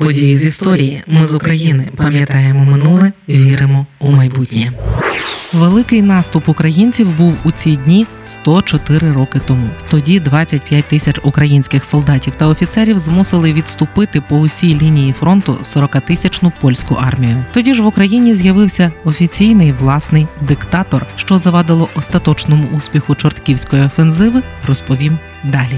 [0.00, 1.02] Події з історії.
[1.06, 4.72] Ми з України пам'ятаємо минуле, віримо у майбутнє.
[5.52, 9.70] Великий наступ українців був у ці дні 104 роки тому.
[9.90, 16.94] Тоді 25 тисяч українських солдатів та офіцерів змусили відступити по усій лінії фронту 40-тисячну польську
[16.94, 17.44] армію.
[17.52, 24.42] Тоді ж в Україні з'явився офіційний власний диктатор, що завадило остаточному успіху чортківської офензиви.
[24.66, 25.76] Розповім далі.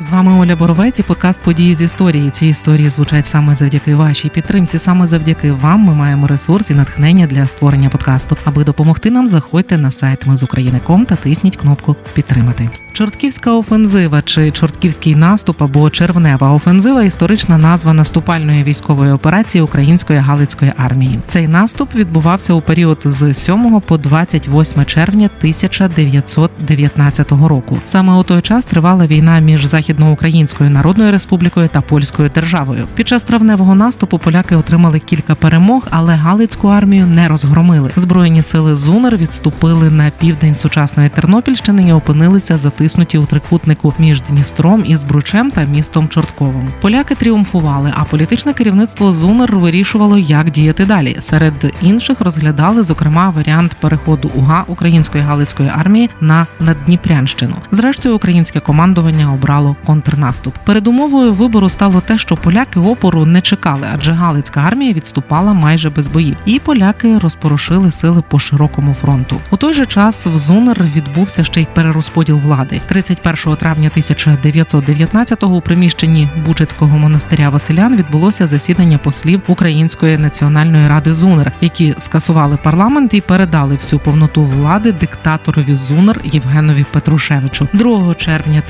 [0.00, 2.30] З вами Оля Боровець і подкаст події з історії.
[2.30, 4.78] Ці історії звучать саме завдяки вашій підтримці.
[4.78, 8.36] Саме завдяки вам ми маємо ресурс і натхнення для створення подкасту.
[8.44, 12.68] Аби допомогти нам, заходьте на сайт Ми з України.ком та тисніть кнопку Підтримати.
[12.98, 20.72] Чортківська офензива чи чортківський наступ або червнева офензива історична назва наступальної військової операції української галицької
[20.76, 21.18] армії.
[21.28, 27.78] Цей наступ відбувався у період з 7 по 28 червня 1919 року.
[27.86, 32.86] Саме у той час тривала війна між Західноукраїнською Народною Республікою та Польською державою.
[32.94, 37.90] Під час травневого наступу поляки отримали кілька перемог, але Галицьку армію не розгромили.
[37.96, 44.84] Збройні сили Зунер відступили на південь сучасної Тернопільщини і опинилися затиснуті у трикутнику між Дністром
[44.86, 46.68] і Збручем та містом Чортковим.
[46.80, 51.16] Поляки тріумфували, а політичне керівництво Зунер вирішувало, як діяти далі.
[51.20, 57.54] Серед інших розглядали зокрема варіант переходу УГА української галицької армії на Наддніпрянщину.
[57.70, 60.54] Зрештою, українське командування обрало контрнаступ.
[60.64, 66.08] Передумовою вибору стало те, що поляки опору не чекали, адже Галицька армія відступала майже без
[66.08, 69.40] боїв, і поляки розпорошили сили по широкому фронту.
[69.50, 72.80] У той же час в Зунер відбувся ще й перерозподіл влади.
[72.88, 81.52] 31 травня 1919-го у приміщенні Бучицького монастиря Василян відбулося засідання послів Української національної ради Зунер,
[81.60, 87.68] які скасували парламент і передали всю повноту влади диктаторові Зунер Євгенові Петрушевичу.
[87.72, 88.62] 2 червня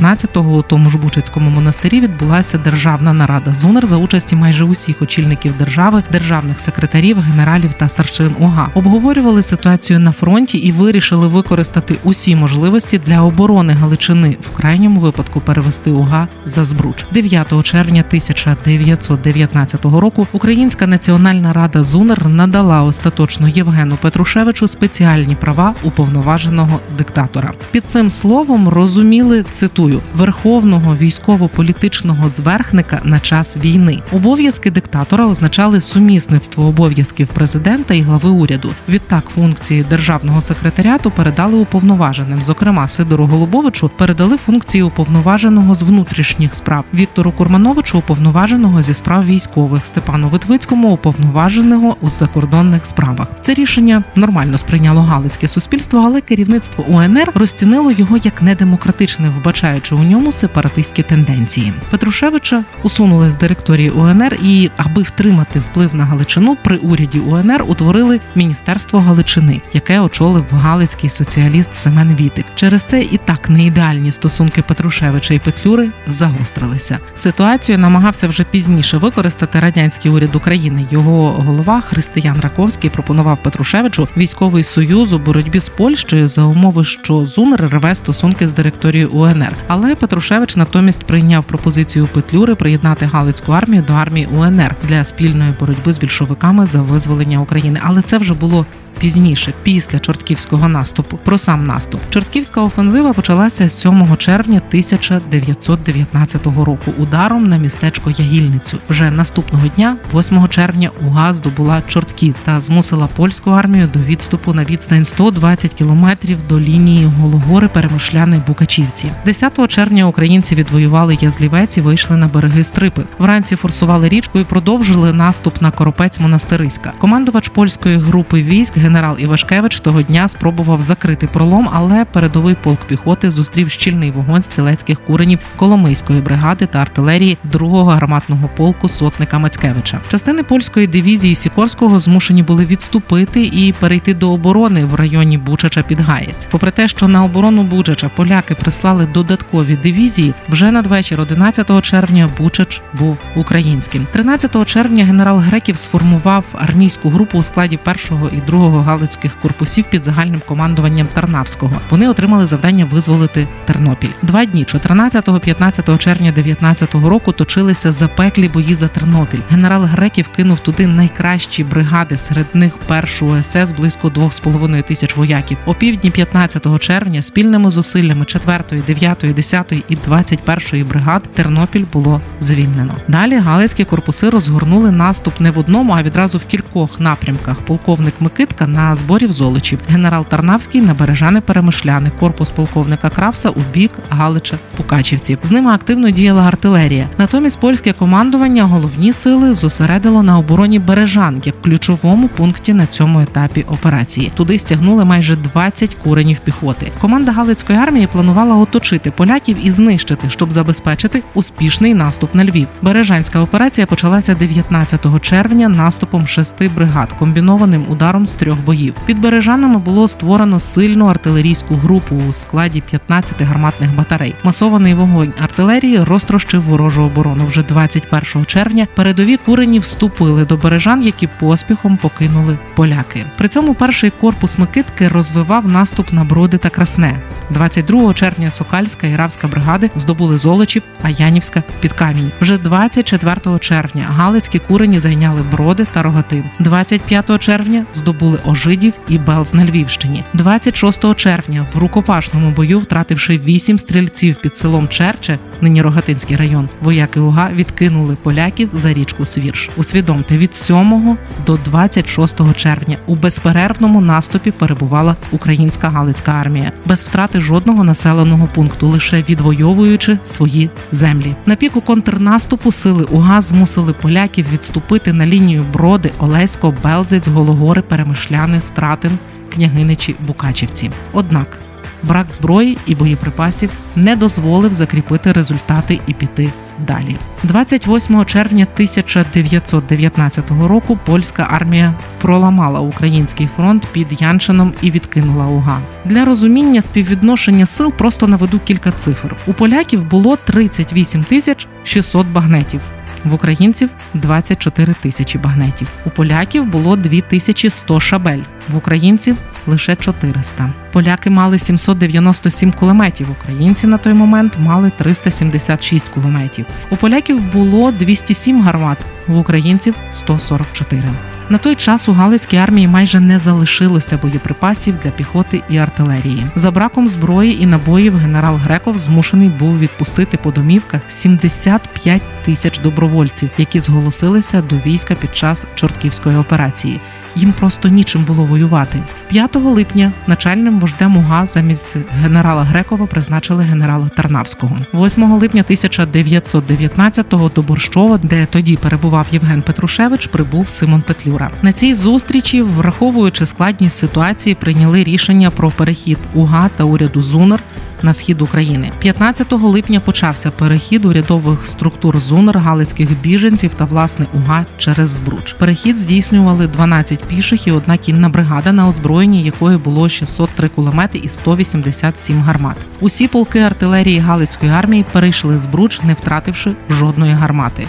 [0.00, 5.56] 1919-го у тому ж Бучицькому монастирі відбулася державна нарада Зунер за участі майже усіх очільників
[5.58, 8.68] держави, державних секретарів, генералів та старшин УГА.
[8.74, 15.40] Обговорювали ситуацію на фронті і вирішили використати усі можливості для оборони Галичини, в крайньому випадку
[15.40, 17.06] перевести УГА за збруч.
[17.12, 26.80] 9 червня 1919 року Українська національна рада Зунер надала остаточно Євгену Петрушевичу спеціальні права уповноваженого
[26.98, 27.52] диктатора.
[27.70, 33.98] Під цим словом розуміли цитую верховного військово-політичного зверхника на час війни.
[34.12, 38.70] Обов'язки диктатора означали сумісництво обов'язків президента і глави уряду.
[38.88, 42.40] Відтак функції державного секретаріату передали уповноваженим.
[42.42, 49.86] Зокрема, Сидору Голубовичу передали функції уповноваженого з внутрішніх справ Віктору Курмановичу уповноваженого зі справ військових,
[49.86, 53.28] Степану Витвицькому уповноваженого у закордонних справах.
[53.40, 60.02] Це рішення нормально сприйняло Галицьке суспільство, але керівництво УНР розцінило його як недемократичне, вбачаючи у
[60.02, 61.72] ньому сепаратистські тенденції.
[61.90, 68.20] Петрушевича усунули з директорії УНР і, аби втримати вплив на Галичину, при уряді УНР утворили
[68.34, 72.46] Міністерство Галичини, яке очолив галицький соціаліст Семен Вітик.
[72.54, 76.98] Через це і так не ідеальні стосунки Петрушевича і Петлюри загострилися.
[77.14, 80.86] Ситуацію намагався вже пізніше використати радянський уряд України.
[80.90, 87.26] Його голова Християн Раковський пропонував Петрушевичу військовий союз у боротьбі з Польщею за умови, що
[87.26, 89.54] ЗУНР рве стосунки з директорією УНР.
[89.68, 95.92] Але Петрушевич натомість прийняв пропозицію Петлюри приєднати Галицьку армію до армії УНР для спільної боротьби
[95.92, 97.80] з більшовиками за визволення України.
[97.82, 98.66] Але це вже було
[99.00, 101.18] пізніше, після чортківського наступу.
[101.24, 106.92] Про сам наступ чортківська офензива почалася 7 червня 1919 року.
[106.98, 108.78] Ударом на містечко Ягільницю.
[108.88, 114.64] Вже наступного дня, 8 червня, УГА здобула чортків та змусила польську армію до відступу на
[114.64, 119.12] відстань 120 кілометрів до лінії Гологори Перемишляни Букачівці.
[119.24, 123.02] 10 червня українці відвоювали Язлівець і вийшли на береги Стрипи.
[123.18, 126.92] Вранці форсували річку і продовжили наступ на Коропець Монастириська.
[126.98, 133.30] Командувач польської групи військ генерал Івашкевич того дня спробував закрити пролом, але передовий полк піхоти
[133.30, 140.00] зустрів щільний вогонь стрілецьких куренів Коломийської бригади та артилерії другого гарматного полку сотника Мацькевича.
[140.08, 146.00] Частини польської дивізії Сікорського змушені були відступити і перейти до оборони в районі Бучача під
[146.00, 146.46] Гаєць.
[146.50, 152.82] Попри те, що на оборону Бучача поляки прислали додаткові дивізії, вже надвечір 11 червня Бучач
[152.98, 154.06] був українським.
[154.12, 159.84] 13 червня генерал Греків сформував армійську групу у складі першого і другого 13-го галицьких корпусів
[159.84, 161.80] під загальним командуванням Тарнавського.
[161.90, 164.08] Вони отримали завдання визволити Тернопіль.
[164.22, 169.40] Два дні 14-15 червня 19-го року точилися запеклі бої за Тернопіль.
[169.50, 172.16] Генерал Греків кинув туди найкращі бригади.
[172.16, 175.58] Серед них першу СС близько 2,5 тисяч вояків.
[175.66, 182.96] О півдні 15 червня спільними зусиллями 4, 9, 10 і 21 бригад Тернопіль було звільнено.
[183.08, 187.60] Далі галицькі корпуси розгорнули наступ не в одному, а відразу в кількох напрямках.
[187.60, 193.90] Полковник Микитка на зборів золочів, генерал Тарнавський на бережани перемишляни, корпус полковника Кравса у бік
[194.10, 195.38] Галича Пукачівців.
[195.42, 197.08] З ними активно діяла артилерія.
[197.18, 203.62] Натомість польське командування головні сили зосередило на обороні Бережан як ключовому пункті на цьому етапі
[203.68, 204.32] операції.
[204.34, 206.92] Туди стягнули майже 20 куренів піхоти.
[207.00, 212.66] Команда Галицької армії планувала оточити поляків і знищити, щоб забезпечити успішний наступ на Львів.
[212.82, 218.94] Бережанська операція почалася 19 червня наступом шести бригад, комбінованим ударом з трьох боїв.
[219.06, 224.34] Під Бережанами було створено сильну артилерійську групу у складі 15 гарматних батарей.
[224.42, 227.44] Масований вогонь артилерії розтрощив ворожу оборону.
[227.44, 233.26] Вже 21 червня передові курені вступили до бережан, які поспіхом покинули поляки.
[233.38, 237.22] При цьому перший корпус Микитки розвивав наступ на броди та красне.
[237.50, 242.32] 22 червня Сокальська і Равська бригади здобули Золочів, а Янівська під камінь.
[242.40, 246.44] Вже 24 червня Галицькі курені зайняли броди та рогатин.
[246.58, 250.24] 25 червня здобули Ожидів і Белз на Львівщині.
[250.34, 257.20] 26 червня в рукопашному бою, втративши вісім стрільців під селом Черче, нині Рогатинський район, вояки
[257.20, 259.70] УГА відкинули поляків за річку Свірш.
[259.76, 261.16] Усвідомте, від 7
[261.46, 268.88] до 26 червня у безперервному наступі перебувала українська галицька армія без втрати жодного населеного пункту,
[268.88, 271.36] лише відвоюючи свої землі.
[271.46, 277.82] На піку контрнаступу сили УГА змусили поляків відступити на лінію броди Олесько, Белзець, Гологори,
[278.30, 279.18] Перемишляни, Стратин,
[279.54, 280.90] Княгиничі, Букачівці.
[281.12, 281.58] Однак
[282.02, 286.52] брак зброї і боєприпасів не дозволив закріпити результати і піти
[286.86, 287.16] далі.
[287.42, 295.80] 28 червня 1919 року польська армія проламала український фронт під Яншином і відкинула УГА.
[296.04, 299.36] Для розуміння співвідношення сил просто наведу кілька цифр.
[299.46, 302.80] У поляків було 38 тисяч 600 багнетів.
[303.24, 305.88] В українців 24 тисячі багнетів.
[306.06, 309.36] У поляків було 2100 шабель, в українців
[309.66, 310.72] лише 400.
[310.92, 313.30] Поляки мали 797 кулеметів.
[313.30, 316.66] Українці на той момент мали 376 кулеметів.
[316.90, 321.10] У поляків було 207 гармат, в українців 144.
[321.50, 326.46] На той час у Галицькій армії майже не залишилося боєприпасів для піхоти і артилерії.
[326.54, 333.50] За браком зброї і набоїв генерал Греков змушений був відпустити по домівках 75 тисяч добровольців,
[333.58, 337.00] які зголосилися до війська під час Чортківської операції.
[337.36, 339.02] Їм просто нічим було воювати.
[339.28, 344.78] 5 липня начальним вождем УГА замість генерала Грекова призначили генерала Тарнавського.
[344.94, 351.50] 8 липня 1919-го до Борщова, де тоді перебував Євген Петрушевич, прибув Симон Петлюра.
[351.62, 357.60] На цій зустрічі, враховуючи складність ситуації, прийняли рішення про перехід УГА та уряду ЗУНР
[358.02, 358.90] на схід України.
[358.98, 365.52] 15 липня почався перехід урядових структур ЗУНР, галицьких біженців та власне УГА через Збруч.
[365.52, 371.28] Перехід здійснювали 12 піших і одна кінна бригада, на озброєнні якої було 603 кулемети і
[371.28, 372.76] 187 гармат.
[373.00, 377.86] Усі полки артилерії Галицької армії перейшли Збруч, не втративши жодної гармати.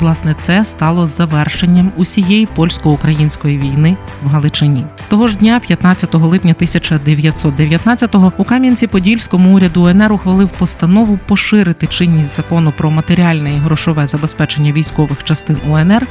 [0.00, 4.84] Власне, це стало завершенням усієї польсько-української війни в Галичині.
[5.08, 12.72] Того ж дня, 15 липня 1919-го, у Кам'янці-Подільському уряду УНР ухвалив постанову поширити чинність закону
[12.76, 16.06] про матеріальне і грошове забезпечення військових частин УНР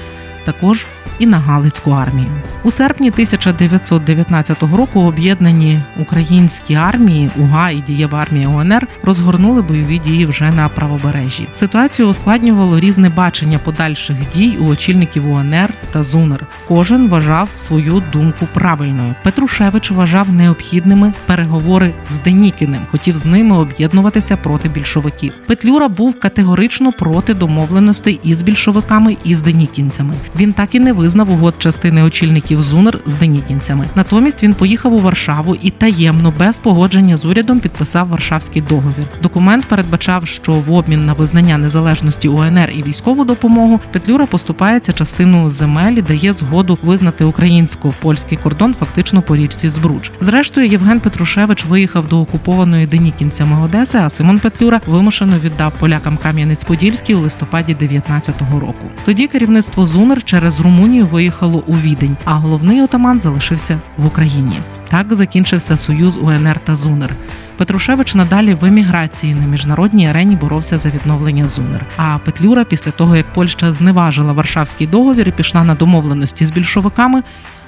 [0.46, 0.86] також
[1.20, 2.32] і на Галицьку армію.
[2.64, 10.26] У серпні 1919 року об'єднані українські армії УГА і Дієва армія УНР розгорнули бойові дії
[10.26, 11.48] вже на правобережжі.
[11.54, 16.48] Ситуацію ускладнювало різне бачення подальших дій у очільників УНР та ЗУНР.
[16.68, 19.16] Кожен вважав свою думку правильною.
[19.24, 25.34] Петрушевич вважав необхідними переговори з Денікіним, хотів з ними об'єднуватися проти більшовиків.
[25.48, 30.14] Петлюра був категорично проти домовленостей із більшовиками і з денікінцями.
[30.36, 33.86] Він так і не визнав угод частини очільників ЗУНР з денікінцями.
[33.96, 39.06] Натомість він поїхав у Варшаву і таємно, без погодження з урядом, підписав Варшавський договір.
[39.22, 45.50] Документ передбачав, що в обмін на визнання незалежності УНР і військову допомогу Петлюра поступається частину
[45.50, 50.12] земель і дає згоду визнати українсько-польський кордон фактично по річці Збруч.
[50.22, 57.16] Зрештою, Євген Петрушевич виїхав до окупованої денікінцями Одеси, а Симон Петлюра вимушено віддав полякам Кам'янець-Подільський
[57.16, 58.90] у листопаді 19-го року.
[59.06, 64.62] Тоді керівництво ЗУНР УНР через Румунію виїхало у Відень, а головний отаман залишився в Україні.
[64.90, 67.16] Так закінчився союз УНР та ЗУНР.
[67.58, 71.86] Петрушевич надалі в еміграції на міжнародній арені боровся за відновлення ЗУНР.
[71.98, 77.24] А Петлюра, після того як Польща зневажила Варшавський договір і пішла на домовленості з більшовиками,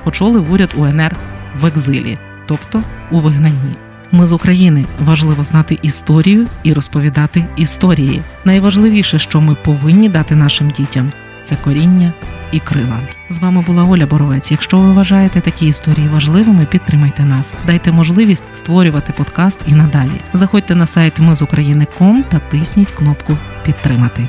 [0.05, 1.15] очолив уряд УНР
[1.59, 2.17] в екзилі,
[2.47, 3.75] тобто у вигнанні.
[4.11, 8.21] Ми з України важливо знати історію і розповідати історії.
[8.45, 11.11] Найважливіше, що ми повинні дати нашим дітям,
[11.43, 12.13] це коріння
[12.53, 12.99] і крила.
[13.29, 14.51] З вами була Оля Боровець.
[14.51, 17.53] Якщо ви вважаєте такі історії важливими, підтримайте нас.
[17.67, 20.21] Дайте можливість створювати подкаст і надалі.
[20.33, 24.27] Заходьте на сайт Ми з України.ком та тисніть кнопку Підтримати.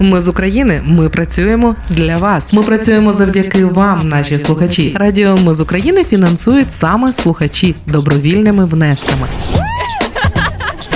[0.00, 0.82] Ми з України.
[0.84, 2.52] Ми працюємо для вас.
[2.52, 4.96] Ми працюємо завдяки вам, наші слухачі.
[4.98, 9.26] Радіо Ми з України фінансують саме слухачі добровільними внесками.